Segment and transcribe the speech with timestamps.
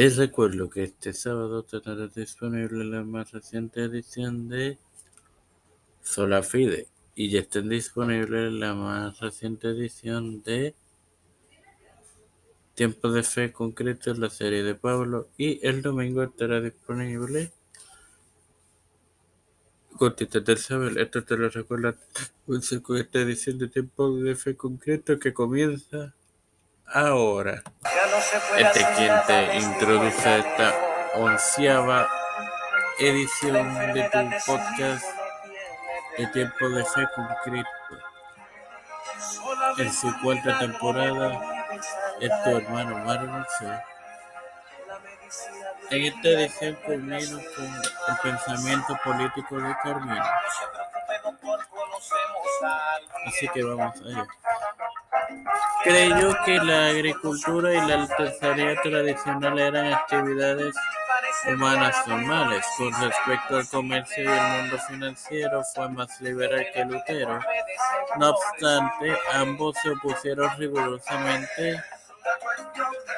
[0.00, 4.78] Te recuerdo que este sábado tendrás disponible la más reciente edición de
[6.02, 10.74] Sola Fide y ya está disponible la más reciente edición de
[12.74, 17.52] Tiempo de Fe Concreto, la serie de Pablo y el domingo estará disponible
[19.98, 20.96] Gotitas del Saber.
[20.96, 21.94] Esto te lo recuerda
[22.48, 26.14] esta edición de Tiempo de Fe Concreto que comienza
[26.92, 27.62] ahora.
[28.56, 30.74] Este quien te introduce a esta
[31.14, 32.08] onceava
[32.98, 35.04] edición de tu podcast
[36.18, 37.70] de Tiempo de Fe con Cristo.
[39.78, 41.40] En su cuarta temporada
[42.20, 43.46] es tu hermano Mario
[45.90, 50.30] En esta edición culmino con el pensamiento político de Carmina.
[53.26, 54.26] Así que vamos allá.
[55.82, 60.74] Creyó que la agricultura y la artesanía tradicional eran actividades
[61.46, 62.64] humanas normales.
[62.76, 67.40] Con respecto al comercio y el mundo financiero, fue más liberal que Lutero.
[68.18, 71.82] No obstante, ambos se opusieron rigurosamente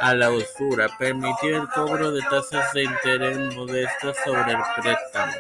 [0.00, 0.88] a la usura.
[0.98, 5.32] Permitió el cobro de tasas de interés modestas sobre el préstamo.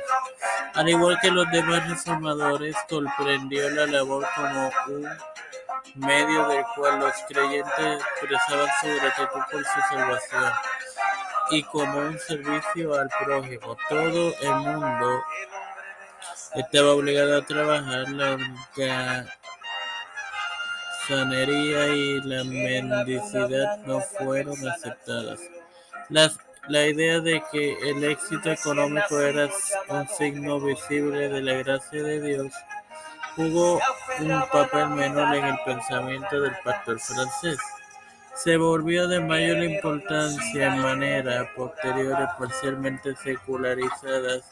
[0.74, 5.06] Al igual que los demás reformadores, comprendió la labor como un
[5.94, 10.52] medio del cual los creyentes expresaban su gratitud por su salvación
[11.50, 13.76] y como un servicio al prójimo.
[13.88, 15.22] Todo el mundo
[16.54, 18.38] estaba obligado a trabajar, la
[21.08, 25.40] holgazanería y la mendicidad no fueron aceptadas.
[26.68, 29.50] la idea de que el éxito económico era
[29.88, 32.52] un signo visible de la gracia de Dios
[33.36, 33.80] jugó
[34.20, 37.58] un papel menor en el pensamiento del pastor francés.
[38.34, 44.42] Se volvió de mayor importancia en maneras posteriores parcialmente secularizadas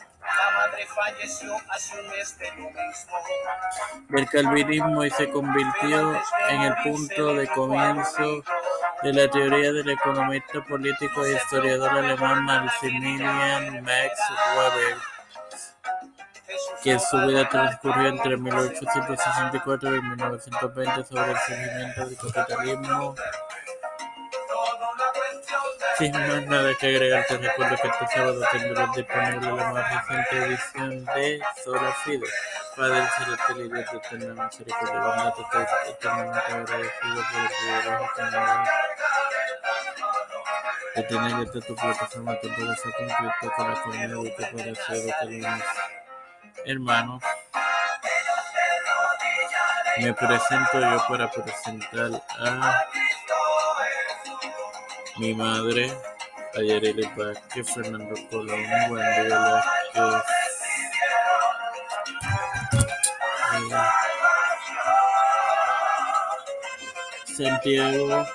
[4.09, 6.15] del calvinismo y se convirtió
[6.49, 8.43] en el punto de comienzo
[9.03, 14.13] de la teoría del economista político e historiador alemán Maximilian Max
[14.57, 15.20] Weber
[16.83, 23.15] que su vida transcurrió entre 1864 y 1920 sobre el surgimiento del capitalismo.
[25.99, 30.47] Sin más nada que agregar, te recuerdo que este sábado tendrás disponible la más reciente
[30.47, 32.27] edición de Sola Fide.
[32.77, 38.11] Padre Celestial y Dios de eterna misericordia y bondad, estoy eternamente agradecido por el privilegio
[38.17, 38.31] que me
[40.95, 45.13] de tener esta tu plataforma temporal con Cristo con la comunidad que puede ser de
[46.67, 47.23] hermanos,
[49.99, 52.85] me presento yo para presentar a
[55.19, 55.93] mi madre,
[56.55, 60.25] a Yareli Vázquez, Fernando Colón, Wendy Velázquez,
[67.37, 68.27] Santiago,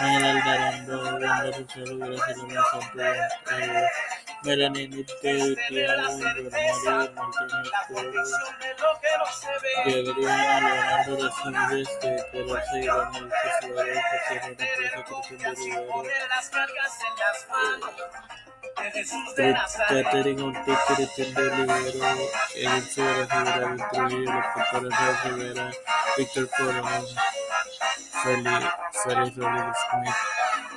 [0.00, 1.96] Yana Miguel Serrano, Miguel
[4.44, 5.46] Melanie Coro,
[9.86, 13.12] Adriana, Leonardo de Silvestre, Pedro Seguirán,
[14.56, 14.76] de
[18.76, 25.72] Catherine Ortiz, Cristian de Olivero, Edith Rivera, Víctor Trujillo, los pastores de Rivera,
[26.16, 27.00] Víctor Corona,
[28.22, 28.66] Félix,
[29.04, 30.14] Rodríguez Smith.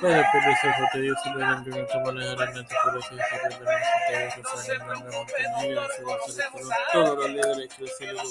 [0.00, 6.20] Para Patricia Fotello, Silvia Andrés, Tomás Hernández, Pérez, Isabel Hernández, Santiago, Rosario Hernández, Montenegro, Colón,
[6.92, 8.22] todos los líderes eclesiales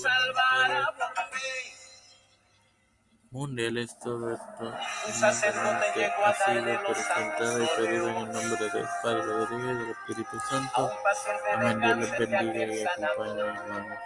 [3.32, 4.74] gubernamentales mundiales, todo esto
[5.08, 9.90] humildemente ha sido presentado y pedido en el nombre del Padre, del Hijo y del
[9.92, 10.92] Espíritu Santo.
[11.54, 11.80] Amén.
[11.80, 13.98] Dios les bendiga y acompañe, hermanos.